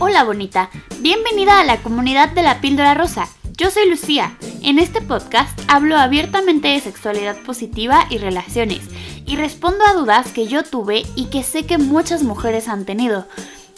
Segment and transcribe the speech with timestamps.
[0.00, 3.28] Hola bonita, bienvenida a la comunidad de la píldora rosa.
[3.56, 4.36] Yo soy Lucía.
[4.62, 8.80] En este podcast hablo abiertamente de sexualidad positiva y relaciones
[9.24, 13.28] y respondo a dudas que yo tuve y que sé que muchas mujeres han tenido.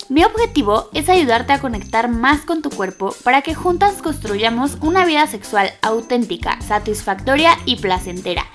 [0.09, 5.05] Mi objetivo es ayudarte a conectar más con tu cuerpo para que juntas construyamos una
[5.05, 8.47] vida sexual auténtica, satisfactoria y placentera.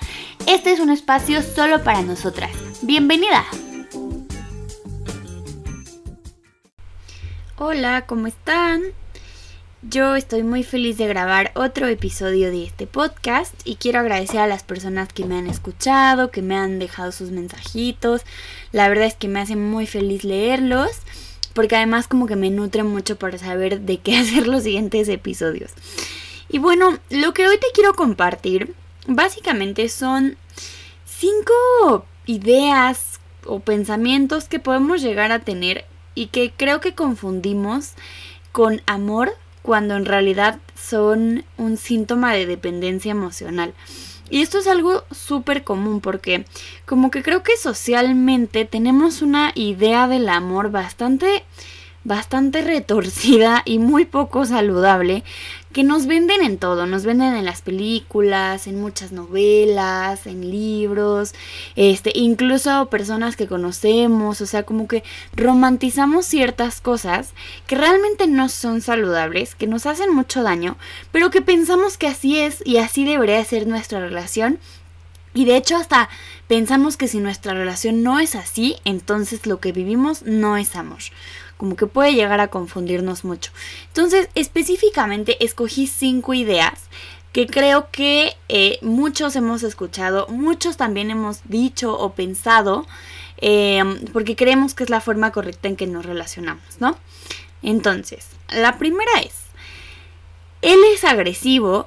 [0.46, 2.50] Este es un espacio solo para nosotras.
[2.82, 3.44] Bienvenida.
[7.64, 8.82] Hola, ¿cómo están?
[9.82, 14.48] Yo estoy muy feliz de grabar otro episodio de este podcast y quiero agradecer a
[14.48, 18.22] las personas que me han escuchado, que me han dejado sus mensajitos.
[18.72, 20.90] La verdad es que me hace muy feliz leerlos
[21.54, 25.70] porque además como que me nutre mucho para saber de qué hacer los siguientes episodios.
[26.48, 28.74] Y bueno, lo que hoy te quiero compartir
[29.06, 30.36] básicamente son
[31.04, 37.92] cinco ideas o pensamientos que podemos llegar a tener y que creo que confundimos
[38.52, 43.74] con amor cuando en realidad son un síntoma de dependencia emocional.
[44.28, 46.44] Y esto es algo súper común porque
[46.86, 51.44] como que creo que socialmente tenemos una idea del amor bastante
[52.04, 55.22] bastante retorcida y muy poco saludable
[55.72, 61.34] que nos venden en todo, nos venden en las películas, en muchas novelas, en libros,
[61.76, 65.02] este, incluso personas que conocemos, o sea, como que
[65.34, 67.30] romantizamos ciertas cosas
[67.66, 70.76] que realmente no son saludables, que nos hacen mucho daño,
[71.10, 74.58] pero que pensamos que así es y así debería ser nuestra relación
[75.34, 76.08] y de hecho hasta
[76.48, 80.98] pensamos que si nuestra relación no es así, entonces lo que vivimos no es amor
[81.62, 83.52] como que puede llegar a confundirnos mucho.
[83.86, 86.88] Entonces, específicamente escogí cinco ideas
[87.32, 92.84] que creo que eh, muchos hemos escuchado, muchos también hemos dicho o pensado,
[93.38, 96.98] em, porque creemos que es la forma correcta en que nos relacionamos, ¿no?
[97.62, 99.34] Entonces, la primera es,
[100.60, 101.86] él es agresivo,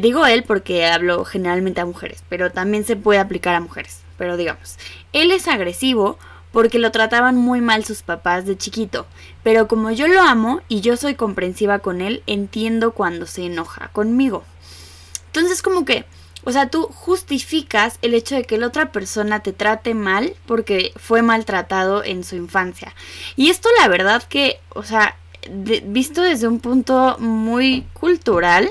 [0.00, 4.36] digo él porque hablo generalmente a mujeres, pero también se puede aplicar a mujeres, pero
[4.36, 4.76] digamos,
[5.12, 6.18] él es agresivo
[6.52, 9.06] porque lo trataban muy mal sus papás de chiquito,
[9.42, 13.88] pero como yo lo amo y yo soy comprensiva con él, entiendo cuando se enoja
[13.88, 14.44] conmigo.
[15.26, 16.04] Entonces como que,
[16.44, 20.92] o sea, tú justificas el hecho de que la otra persona te trate mal porque
[20.96, 22.94] fue maltratado en su infancia.
[23.34, 25.16] Y esto la verdad que, o sea,
[25.50, 28.70] visto desde un punto muy cultural,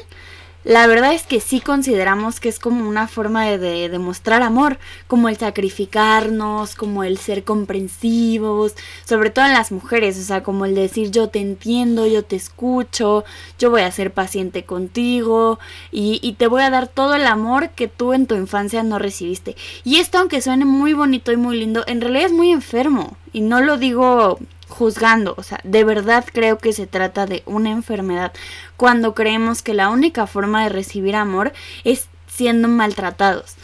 [0.64, 5.28] la verdad es que sí consideramos que es como una forma de, demostrar amor, como
[5.28, 8.74] el sacrificarnos, como el ser comprensivos,
[9.06, 12.36] sobre todo en las mujeres, o sea, como el decir yo te entiendo, yo te
[12.36, 13.26] escucho,
[13.60, 15.60] yo voy a ser paciente contigo
[15.92, 19.00] y, y te voy a dar todo el amor que tú en tu infancia no
[19.00, 19.56] recibiste.
[19.84, 23.18] Y esto, aunque suene muy bonito y muy lindo, en realidad es muy enfermo.
[23.34, 24.40] Y no lo digo
[24.74, 28.34] juzgando, o sea, de verdad creo que se trata de una enfermedad
[28.76, 31.54] cuando creemos que la única forma de recibir amor
[31.84, 33.56] es siendo maltratados.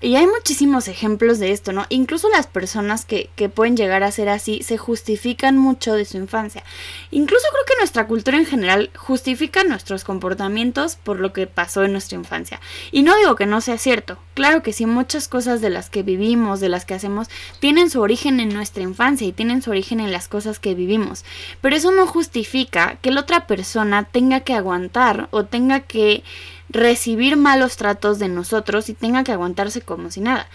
[0.00, 1.84] Y hay muchísimos ejemplos de esto, ¿no?
[1.88, 6.18] Incluso las personas que, que, pueden llegar a ser así se justifican mucho de su
[6.18, 6.62] infancia.
[7.10, 11.90] Incluso creo que nuestra cultura en general justifica nuestros comportamientos por lo que pasó en
[11.90, 12.60] nuestra infancia.
[12.92, 14.18] Y no digo que no sea cierto.
[14.34, 17.26] Claro que sí, muchas cosas de las que vivimos, de las que hacemos,
[17.58, 21.24] tienen su origen en nuestra infancia y tienen su origen en las cosas que vivimos.
[21.60, 26.22] Pero eso no justifica que la otra persona tenga que aguantar o tenga que
[26.68, 30.48] recibir malos tratos de nosotros y tenga que aguantarse como si nada.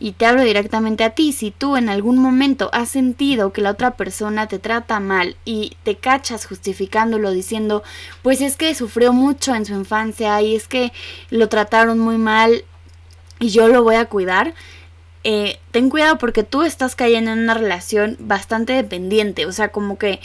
[0.00, 3.70] Y te hablo directamente a ti, si tú en algún momento has sentido que la
[3.70, 7.82] otra persona te trata mal y te cachas justificándolo diciendo,
[8.22, 10.92] pues es que sufrió mucho en su infancia y es que
[11.30, 12.64] lo trataron muy mal
[13.40, 14.54] y yo lo voy a cuidar,
[15.30, 19.98] eh, ten cuidado porque tú estás cayendo en una relación bastante dependiente, o sea, como
[19.98, 20.20] que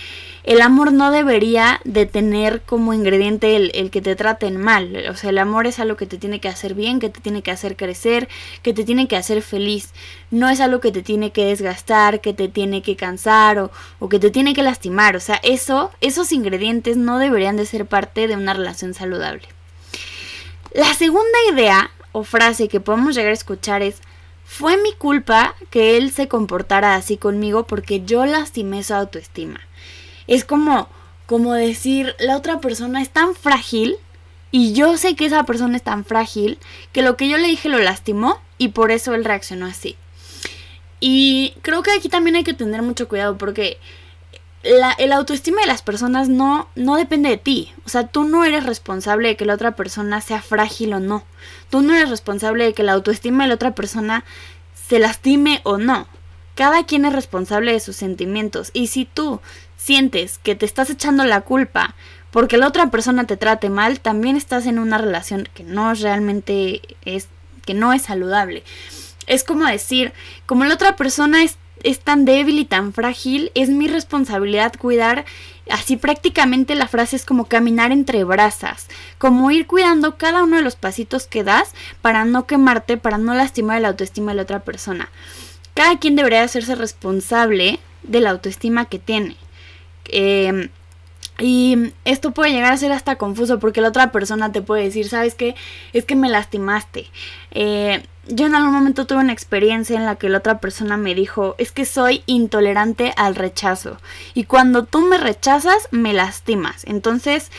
[0.45, 5.31] el amor no debería de tener como ingrediente el, que te traten mal, o sea,
[5.31, 7.75] el amor es algo que te tiene que hacer bien, que te tiene que hacer
[7.75, 8.29] crecer,
[8.61, 9.89] que te tiene que hacer feliz,
[10.31, 14.07] no es algo que te tiene que desgastar, que te tiene que cansar o, o
[14.07, 18.29] que te tiene que lastimar, o sea, eso, esos ingredientes no deberían de ser parte
[18.29, 19.49] de una relación saludable.
[20.73, 24.01] La segunda idea o frase que podemos llegar a escuchar es
[24.53, 29.59] fue mi culpa que él se comportara así conmigo porque yo lastimé su autoestima.
[30.27, 30.89] Es como,
[31.25, 33.95] como decir, la otra persona es tan frágil
[34.51, 36.59] y yo sé que esa persona es tan frágil
[36.91, 39.95] que lo que yo le dije lo lastimó y por eso él reaccionó así.
[40.99, 43.79] Y creo que aquí también hay que tener mucho cuidado porque
[44.63, 47.73] la, el autoestima de las personas no, no depende de ti.
[47.85, 51.23] O sea, tú no eres responsable de que la otra persona sea frágil o no.
[51.69, 54.23] Tú no eres responsable de que la autoestima de la otra persona
[54.87, 56.07] se lastime o no.
[56.55, 59.41] cada quien es responsable de sus sentimientos y si tú
[59.75, 61.95] sientes que te estás echando la culpa
[62.29, 66.81] porque la otra persona te trate mal, también estás en una relación que no realmente
[67.05, 67.27] es
[67.65, 68.63] que no es saludable.
[69.27, 70.13] Es como decir,
[70.45, 75.25] como la otra persona es, es tan débil y tan frágil, es mi responsabilidad cuidar
[75.69, 78.87] Así prácticamente la frase es como caminar entre brasas,
[79.17, 81.71] como ir cuidando cada uno de los pasitos que das
[82.01, 85.09] para no quemarte, para no lastimar la autoestima de la otra persona.
[85.73, 89.37] Cada quien debería hacerse responsable de la autoestima que tiene.
[90.05, 90.69] Eh,
[91.39, 95.07] y esto puede llegar a ser hasta confuso porque la otra persona te puede decir,
[95.07, 95.55] ¿sabes qué?
[95.93, 97.07] Es que me lastimaste.
[97.51, 101.15] Eh, yo en algún momento tuve una experiencia en la que la otra persona me
[101.15, 103.97] dijo, es que soy intolerante al rechazo.
[104.33, 106.83] Y cuando tú me rechazas, me lastimas.
[106.85, 107.51] Entonces,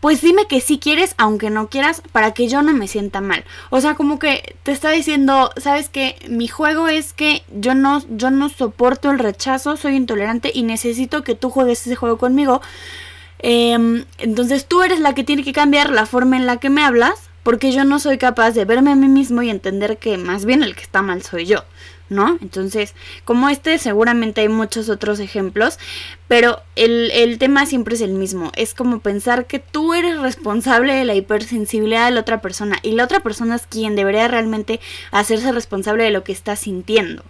[0.00, 3.44] pues dime que sí quieres, aunque no quieras, para que yo no me sienta mal.
[3.70, 8.02] O sea, como que te está diciendo, sabes que mi juego es que yo no,
[8.08, 12.60] yo no soporto el rechazo, soy intolerante y necesito que tú juegues ese juego conmigo
[13.38, 16.82] Em, entonces tú eres la que tiene que cambiar la forma en la que me
[16.82, 20.44] hablas, porque yo no soy capaz de verme a mí mismo y entender que más
[20.44, 21.62] bien el que está mal soy yo,
[22.08, 22.36] ¿no?
[22.42, 22.92] Entonces,
[23.24, 25.78] como este, seguramente hay muchos otros ejemplos,
[26.26, 28.50] pero el, el tema siempre es el mismo.
[28.56, 32.90] Es como pensar que tú eres responsable de la hipersensibilidad de la otra persona y
[32.96, 34.80] la otra persona es quien debería realmente
[35.12, 37.22] hacerse responsable de lo que está sintiendo.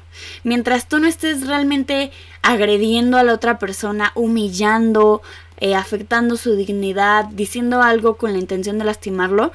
[0.45, 2.11] Mientras tú no estés realmente
[2.41, 5.21] agrediendo a la otra persona, humillando,
[5.59, 9.53] eh, afectando su dignidad, diciendo algo con la intención de lastimarlo,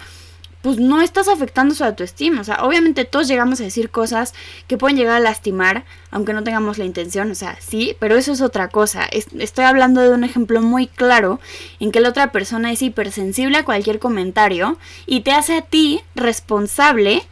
[0.62, 2.42] pues no estás afectando su autoestima.
[2.42, 4.34] O sea, obviamente todos llegamos a decir cosas
[4.68, 7.32] que pueden llegar a lastimar, aunque no tengamos la intención.
[7.32, 9.06] O sea, sí, pero eso es otra cosa.
[9.06, 11.40] estoy hablando de un ejemplo muy claro
[11.80, 16.02] en que la otra persona es hipersensible a cualquier comentario y te hace a ti
[16.16, 17.24] responsable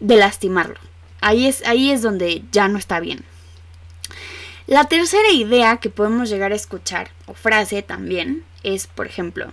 [0.00, 0.78] de lastimarlo.
[1.20, 3.24] Ahí es, ahí es donde ya no está bien.
[4.66, 9.52] La tercera idea que podemos llegar a escuchar, o frase también, es, por ejemplo,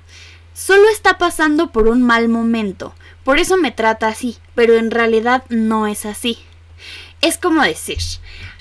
[0.54, 2.94] solo está pasando por un mal momento,
[3.24, 6.38] por eso me trata así, pero en realidad no es así.
[7.22, 8.00] Es como decir,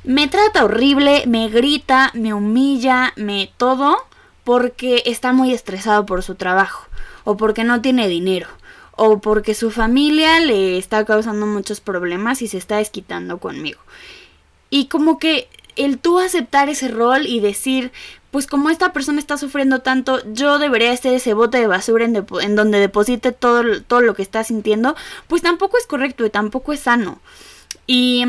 [0.04, 3.96] me trata horrible, me grita, me humilla, me todo,
[4.44, 6.88] porque está muy estresado por su trabajo,
[7.24, 8.48] o porque no tiene dinero,
[8.96, 13.80] o porque su familia le está causando muchos problemas y se está desquitando conmigo.
[14.68, 17.92] Y como que el tú aceptar ese rol y decir,
[18.30, 22.26] pues como esta persona está sufriendo tanto, yo debería ser ese bote de basura en,
[22.42, 24.94] en, donde deposite todo, todo lo que está sintiendo,
[25.26, 27.20] pues tampoco es correcto y tampoco es sano.
[27.86, 28.24] Y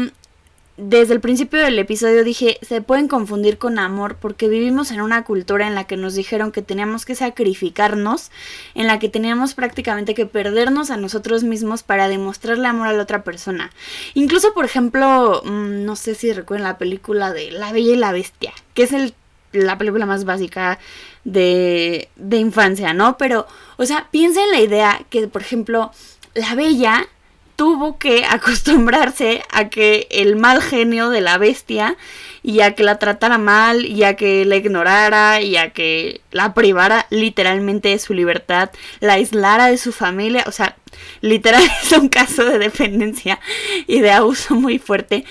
[0.78, 5.24] desde el principio del episodio dije, se pueden confundir con amor porque vivimos en una
[5.24, 8.32] cultura en la que nos dijeron que teníamos que sacrificarnos,
[8.74, 13.04] en la que teníamos prácticamente que perdernos a nosotros mismos para demostrarle amor a la
[13.04, 13.70] otra persona.
[14.16, 18.12] Incluso, por ejemplo, mm, no sé si recuerdan la película de La Bella y la
[18.12, 19.14] Bestia, que es el,
[19.52, 20.80] la película más básica
[21.24, 23.18] de, de infancia, ¿no?
[23.18, 25.92] Pero, o sea, piensa en la idea que, por ejemplo,
[26.34, 27.08] la Bella
[27.56, 31.96] tuvo que acostumbrarse a que el mal genio de la bestia
[32.44, 36.56] y a que la tratara mal y a que la ignorara y a que la
[36.56, 40.76] privara literalmente de su libertad, la aislara de su familia, o sea,
[41.22, 43.40] literal es un caso de dependencia
[43.86, 45.24] y de abuso muy fuerte,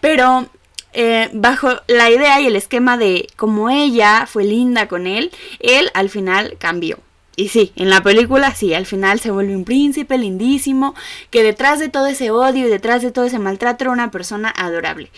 [0.00, 0.48] pero
[0.94, 5.90] eh, bajo la idea y el esquema de como ella fue linda con él, él
[5.94, 6.98] al final cambió.
[7.36, 10.94] Y sí, en la película sí, al final se vuelve un príncipe lindísimo,
[11.30, 14.52] que detrás de todo ese odio y detrás de todo ese maltrato era una persona
[14.56, 15.10] adorable.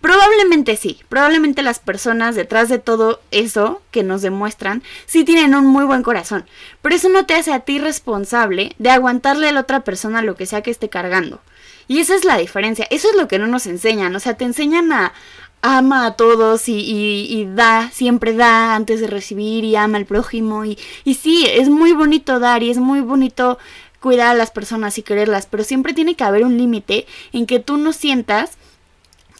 [0.00, 5.66] Probablemente sí, probablemente las personas detrás de todo eso que nos demuestran sí tienen un
[5.66, 6.46] muy buen corazón,
[6.82, 10.36] pero eso no te hace a ti responsable de aguantarle a la otra persona lo
[10.36, 11.40] que sea que esté cargando.
[11.88, 14.44] Y esa es la diferencia, eso es lo que no nos enseñan, o sea, te
[14.44, 15.14] enseñan a,
[15.62, 20.64] ama a todos y, da, siempre da antes de recibir y ama al prójimo.
[20.64, 23.58] Y, y sí, es muy bonito dar y es muy bonito
[24.00, 27.58] cuidar a las personas y quererlas, pero siempre tiene que haber un límite en que
[27.58, 28.56] tú no sientas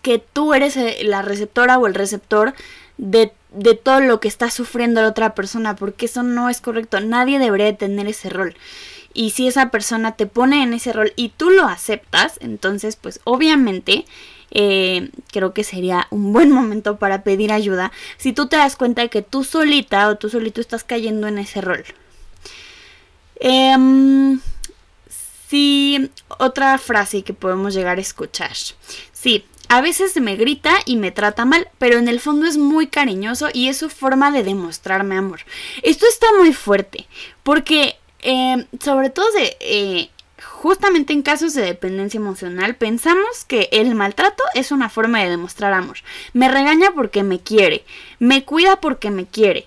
[0.02, 2.54] que tú eres eh, la receptora o el receptor
[2.96, 7.00] de, de, todo lo que está sufriendo la otra persona, porque eso no es correcto.
[7.00, 8.54] Nadie debería tener ese rol.
[9.14, 13.20] Y si esa persona te pone en ese rol y tú lo aceptas, entonces pues
[13.24, 14.04] obviamente
[14.50, 19.02] eh, creo que sería un buen momento para pedir ayuda si tú te das cuenta
[19.02, 21.84] de que tú solita o tú solito estás cayendo en ese rol.
[23.40, 24.38] Eh,
[25.48, 28.52] sí, otra frase que podemos llegar a escuchar.
[29.12, 32.86] Sí, a veces me grita y me trata mal, pero en el fondo es muy
[32.86, 35.40] cariñoso y es su forma de demostrarme amor.
[35.82, 37.06] Esto está muy fuerte,
[37.42, 40.10] porque eh, sobre todo de, eh,
[40.42, 45.72] justamente en casos de dependencia emocional pensamos que el maltrato es una forma de demostrar
[45.72, 45.98] amor.
[46.32, 47.84] Me regaña porque me quiere,
[48.18, 49.66] me cuida porque me quiere.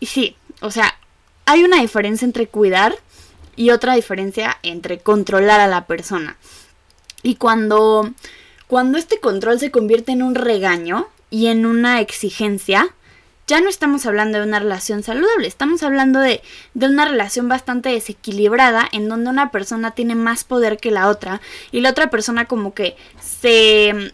[0.00, 0.96] Y sí, o sea,
[1.46, 2.96] hay una diferencia entre cuidar
[3.56, 6.36] y otra diferencia entre controlar a la persona.
[7.22, 8.12] Y cuando
[8.72, 12.94] cuando este control se convierte en un regaño y en una exigencia,
[13.46, 16.42] ya no estamos hablando de una relación saludable, estamos hablando de,
[16.74, 21.40] de, una relación bastante desequilibrada en donde una persona tiene más poder que la otra
[21.70, 24.12] y la otra persona como que se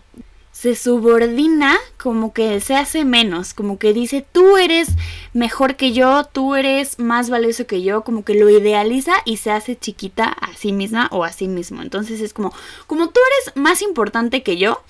[0.58, 4.88] se subordina, como que se hace menos, como que dice, tú eres
[5.32, 9.52] mejor que yo, tú eres más valioso que yo, como que lo idealiza y se
[9.52, 11.80] hace chiquita a sí misma o a sí mismo.
[11.80, 12.52] Entonces es como,
[12.88, 14.82] como tú eres más importante que yo,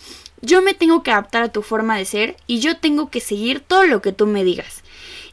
[0.42, 3.60] yo me tengo que adaptar a tu forma de ser y yo tengo que seguir
[3.60, 4.82] todo lo que tú me digas.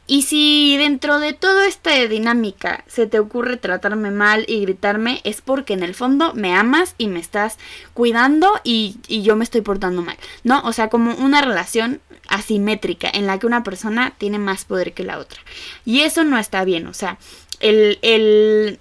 [0.07, 5.41] Y si dentro de toda esta dinámica se te ocurre tratarme mal y gritarme, es
[5.41, 7.57] porque en el fondo me amas y me estás
[7.95, 10.61] cuidando y, yo me estoy portando mal, ¿no?
[10.61, 15.03] O sea, como una relación asimétrica en la que una persona tiene más poder que
[15.03, 15.41] la otra.
[15.85, 17.17] Y eso no está bien, o sea,
[17.59, 18.79] el, el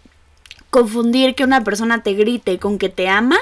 [0.69, 3.39] confundir que una persona te grite con que te ama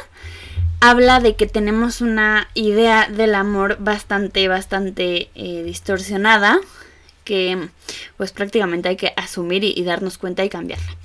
[0.83, 6.59] habla de que tenemos una idea del amor bastante, bastante eh, distorsionada
[7.23, 7.69] que
[8.17, 10.97] pues prácticamente hay que asumir y, darnos cuenta y cambiarla.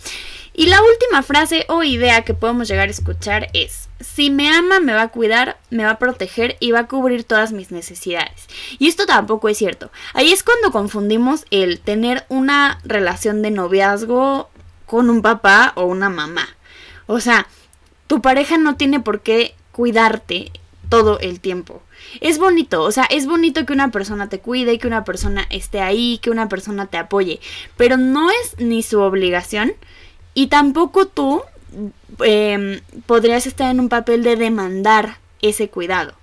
[0.56, 4.80] Y la última frase o idea que podemos llegar a escuchar es, si me ama
[4.80, 8.48] me va a cuidar, me va a proteger y va a cubrir todas mis necesidades.
[8.80, 9.92] Y esto tampoco es cierto.
[10.16, 14.50] Ahí es cuando confundimos el tener una relación de noviazgo
[14.88, 16.48] con un papá o una mamá.
[17.06, 17.46] O sea,
[18.08, 20.52] tu pareja no tiene por qué cuidarte
[20.90, 21.84] todo el tiempo.
[22.20, 25.82] Es bonito, o sea, es bonito que una persona te cuide, que una persona esté
[25.82, 27.40] ahí, que una persona te apoye,
[27.76, 29.74] pero no es ni su obligación
[30.34, 31.44] y tampoco tú
[32.22, 36.16] em, podrías estar en un papel de demandar ese cuidado.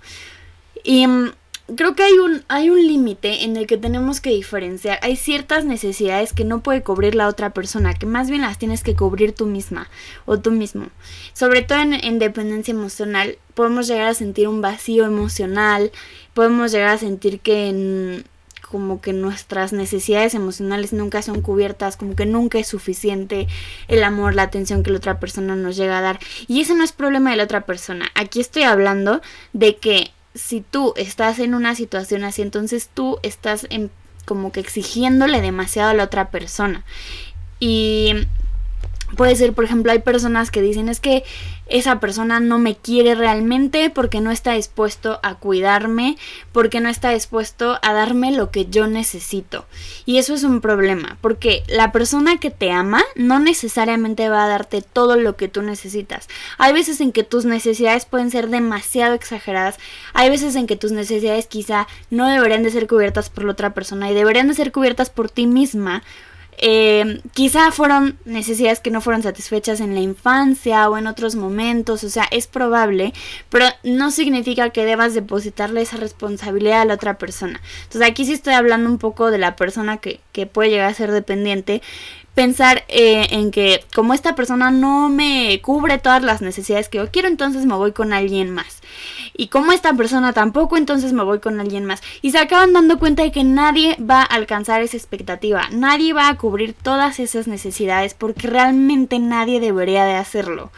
[0.83, 1.31] Y em,
[1.75, 4.99] creo que hay un, hay un límite en el que tenemos que diferenciar.
[5.03, 8.83] Hay ciertas necesidades que no puede cubrir la otra persona, que más bien las tienes
[8.83, 9.89] que cubrir tú misma
[10.27, 10.89] o tú mismo.
[11.33, 15.91] Sobre todo en, dependencia emocional, podemos llegar a sentir un vacío emocional,
[16.35, 18.23] podemos llegar a sentir que
[18.71, 23.47] como que nuestras necesidades emocionales nunca son cubiertas, como que nunca es suficiente
[23.87, 26.19] el amor, la atención que la otra persona nos llega a dar.
[26.49, 28.07] Y ese no es problema de la otra persona.
[28.15, 29.21] Aquí estoy hablando
[29.53, 33.91] de que si tú estás en una situación así, entonces tú estás en,
[34.25, 36.85] como que exigiéndole demasiado a la otra persona.
[37.61, 38.27] Y
[39.17, 41.25] Puede ser, por ejemplo, hay personas que dicen es que
[41.67, 46.17] esa persona no me quiere realmente porque no está dispuesto a cuidarme,
[46.53, 49.65] porque no está dispuesto a darme lo que yo necesito.
[50.05, 54.49] Y eso es un problema, porque la persona que te ama no necesariamente va a
[54.49, 56.29] darte todo lo que tú necesitas.
[56.59, 59.79] Hay veces en que tus necesidades pueden ser demasiado exageradas,
[60.13, 63.73] hay veces en que tus necesidades quizá no deberían de ser cubiertas por la otra
[63.73, 66.03] persona y deberían de ser cubiertas por ti misma
[66.59, 72.05] eh, quizá fueron necesidades que no fueron satisfechas en la infancia o en otros momentos,
[72.05, 73.13] o sea, es probable,
[73.51, 77.61] pero no significa que debas depositarle esa responsabilidad a la otra persona.
[77.85, 80.95] Entonces aquí sí estoy hablando un poco de la persona que, que puede llegar a
[80.95, 81.83] ser dependiente,
[82.35, 87.11] pensar eh, en que como esta persona no me cubre todas las necesidades que yo
[87.11, 88.83] quiero, entonces me voy con alguien más.
[89.37, 92.03] Y como esta persona tampoco, entonces me voy con alguien más.
[92.23, 96.29] Y se acaban dando cuenta de que nadie va a alcanzar esa expectativa, nadie va
[96.29, 100.71] a cubrir todas esas necesidades porque realmente nadie debería de hacerlo.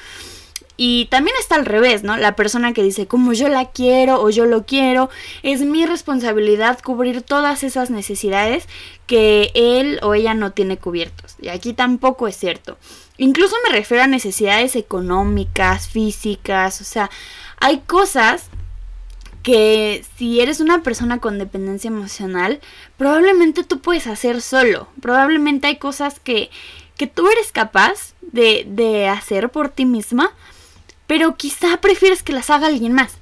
[0.77, 2.17] Y también está al revés, ¿no?
[2.17, 5.09] La persona que dice, como yo la quiero o yo lo quiero,
[5.43, 8.69] es mi responsabilidad cubrir todas esas necesidades
[9.07, 11.37] que él o ella no tiene cubiertos.
[11.41, 12.77] Y aquí tampoco es cierto.
[13.17, 17.11] Incluso me refiero a necesidades económicas, físicas, o sea,
[17.59, 18.51] hay cosas
[19.43, 22.61] que si eres una persona con dependencia emocional,
[22.99, 24.89] probablemente tú puedes hacer solo.
[25.01, 26.51] Probablemente hay cosas que,
[26.97, 30.35] que tú eres capaz de, de hacer por ti misma,
[31.07, 33.19] pero quizá prefieres que las haga alguien más.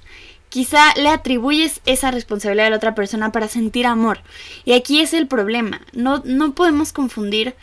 [0.49, 4.21] Quizá le atribuyes esa responsabilidad a la otra persona para sentir amor.
[4.65, 5.81] Y aquí es el problema.
[5.93, 7.55] No, no podemos confundir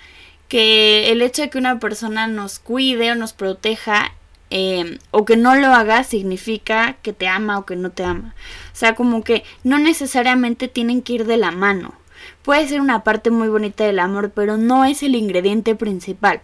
[0.50, 4.12] que el hecho de que una persona nos cuide o nos proteja
[4.50, 8.36] eh, o que no lo haga significa que te ama o que no te ama.
[8.74, 11.94] O sea, como que no necesariamente tienen que ir de la mano.
[12.42, 16.42] Puede ser una parte muy bonita del amor, pero no es el ingrediente principal.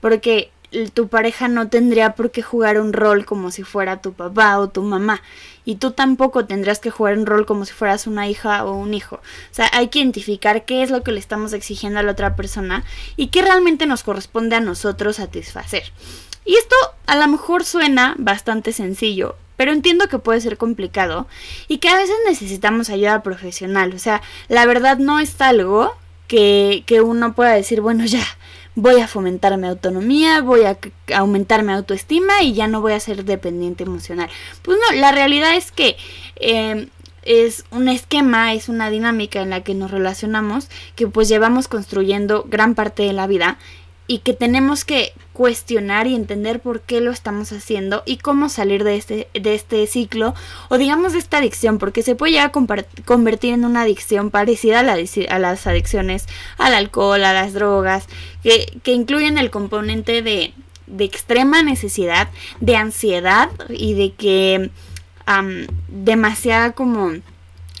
[0.00, 0.50] Porque
[0.92, 4.68] tu pareja no tendría por qué jugar un rol como si fuera tu papá o
[4.68, 5.22] tu mamá.
[5.64, 8.92] Y tú tampoco tendrás que jugar un rol como si fueras una hija o un
[8.92, 9.16] hijo.
[9.16, 12.36] O sea, hay que identificar qué es lo que le estamos exigiendo a la otra
[12.36, 12.84] persona
[13.16, 15.84] y qué realmente nos corresponde a nosotros satisfacer.
[16.44, 16.76] Y esto
[17.06, 21.26] a lo mejor suena bastante sencillo, pero entiendo que puede ser complicado
[21.68, 23.94] y que a veces necesitamos ayuda profesional.
[23.94, 25.94] O sea, la verdad no es algo
[26.28, 28.24] que, que uno pueda decir, bueno, ya,
[28.74, 30.78] voy a fomentar mi autonomía, voy a
[31.14, 34.28] aumentar mi autoestima y ya no voy a ser dependiente emocional.
[34.62, 35.96] Pues no, la realidad es que
[36.36, 36.88] em,
[37.22, 42.44] es un esquema, es una dinámica en la que nos relacionamos, que pues llevamos construyendo
[42.48, 43.58] gran parte de la vida
[44.06, 48.84] y que tenemos que cuestionar y entender por qué lo estamos haciendo y cómo salir
[48.84, 50.34] de este, de este ciclo
[50.68, 54.80] o digamos de esta adicción, porque se puede llegar a convertir en una adicción parecida
[54.80, 54.96] a, la,
[55.38, 56.26] las adicciones
[56.58, 58.06] al alcohol, a las drogas,
[58.42, 60.52] que, que incluyen el componente de,
[60.86, 62.28] de, extrema necesidad,
[62.60, 64.70] de ansiedad y de que
[65.88, 67.12] demasiada como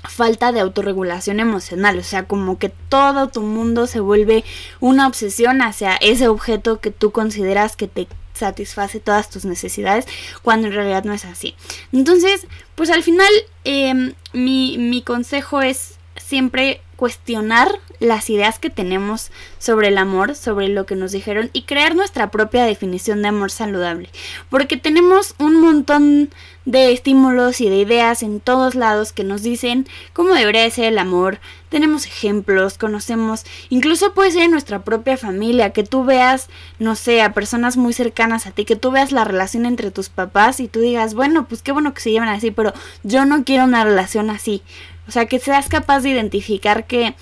[0.08, 4.44] falta de autorregulación emocional, o sea, como que todo tu mundo se vuelve
[4.80, 10.06] una obsesión hacia ese objeto que tú consideras que te satisface todas tus necesidades,
[10.42, 11.54] cuando en realidad no es así.
[11.92, 13.32] Entonces, pues al final
[13.64, 20.68] em, mi, mi consejo es siempre cuestionar las ideas que tenemos sobre el amor, sobre
[20.68, 24.08] lo que nos dijeron y crear nuestra propia definición de amor saludable.
[24.50, 26.30] Porque tenemos un montón
[26.64, 30.98] de estímulos y de ideas en todos lados que nos dicen cómo debería ser el
[30.98, 31.38] amor.
[31.68, 36.48] Tenemos ejemplos, conocemos, incluso puede ser en nuestra propia familia, que tú veas,
[36.78, 40.08] no sé, a personas muy cercanas a ti, que tú veas la relación entre tus
[40.08, 42.72] papás y tú digas, bueno, pues qué bueno que se llevan así, pero
[43.02, 44.62] yo no quiero una relación así.
[45.08, 47.14] O sea, que seas capaz de identificar que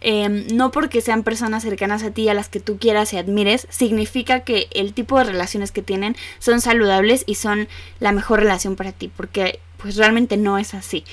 [0.00, 3.66] em, no porque sean personas cercanas a ti a las que tú quieras y admires,
[3.70, 7.68] significa que el tipo de relaciones que tienen son saludables y son
[8.00, 11.04] la mejor relación para ti, porque pues realmente no es así.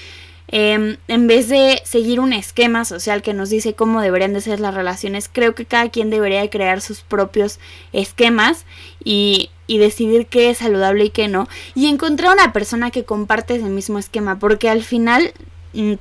[0.51, 4.59] Em, en vez de seguir un esquema social que nos dice cómo deberían de ser
[4.59, 7.59] las relaciones, creo que cada quien debería crear sus propios
[7.93, 8.65] esquemas
[9.03, 11.47] y, y decidir qué es saludable y qué no.
[11.75, 15.33] Y encontrar una persona que comparte ese mismo esquema, porque al final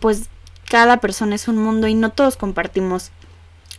[0.01, 0.29] pues
[0.69, 3.11] cada persona es un mundo y no todos compartimos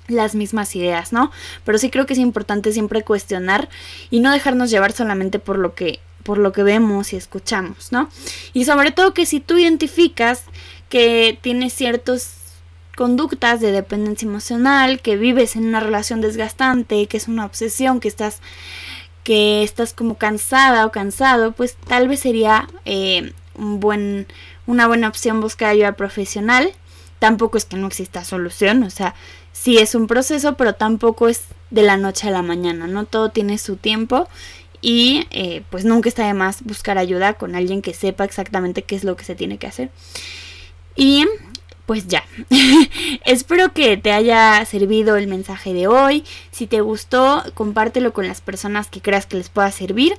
[0.07, 1.31] las mismas ideas, ¿no?
[1.63, 3.69] Pero sí creo que es importante siempre cuestionar
[4.09, 8.09] y no dejarnos llevar solamente por lo que por lo que vemos y escuchamos, ¿no?
[8.53, 10.43] Y sobre todo que si tú identificas
[10.89, 12.35] que tienes ciertas
[12.95, 18.09] conductas de dependencia emocional, que vives en una relación desgastante, que es una obsesión, que
[18.09, 18.41] estás
[19.23, 24.27] que estás como cansada o cansado, pues tal vez sería eh, un buen
[24.69, 26.71] una buena opción buscar ayuda profesional.
[27.17, 29.15] Tampoco es que no exista solución, o sea,
[29.51, 33.05] sí es un proceso, pero tampoco es de la noche a la mañana, ¿no?
[33.05, 34.29] Todo tiene su tiempo
[34.79, 38.95] y eh, pues nunca está de más buscar ayuda con alguien que sepa exactamente qué
[38.95, 39.89] es lo que se tiene que hacer.
[40.95, 41.25] Y
[41.87, 42.23] pues ya,
[43.25, 46.23] espero que te haya servido el mensaje de hoy.
[46.51, 50.13] Si te gustó, compártelo con las personas que creas que les pueda servir.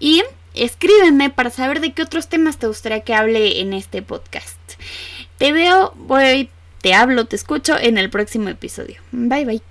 [0.00, 0.22] Y
[0.54, 4.58] escríbeme para saber de qué otros temas te gustaría que hable en este podcast.
[5.38, 6.48] Te veo, voy,
[6.80, 9.00] te hablo, te escucho en el próximo episodio.
[9.12, 9.62] Bye bye.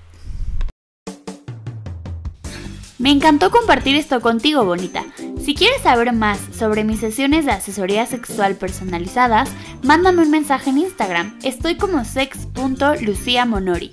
[3.04, 5.04] Me encantó compartir esto contigo, bonita.
[5.43, 9.50] Si quieres saber más sobre mis sesiones de asesoría sexual personalizadas,
[9.82, 11.38] mándame un mensaje en Instagram.
[11.43, 13.91] Estoy como sex.luciamonori.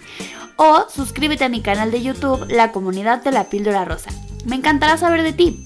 [0.55, 4.11] O suscríbete a mi canal de YouTube, La Comunidad de la Píldora Rosa.
[4.45, 5.65] Me encantará saber de ti.